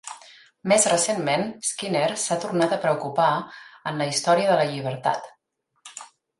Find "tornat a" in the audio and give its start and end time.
2.47-2.81